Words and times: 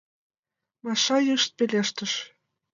—Маша 0.83 1.17
йышт 1.27 1.49
пелештыш. 1.57 2.13